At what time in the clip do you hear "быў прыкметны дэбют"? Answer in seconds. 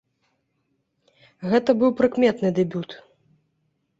1.83-2.89